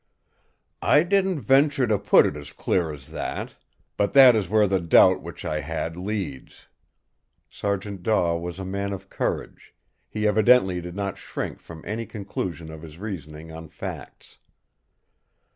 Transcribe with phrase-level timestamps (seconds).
[0.81, 3.55] "I didn't venture to put it as clear as that;
[3.97, 6.67] but that is where the doubt which I had leads."
[7.51, 9.75] Sergeant Daw was a man of courage;
[10.09, 14.39] he evidently did not shrink from any conclusion of his reasoning on facts.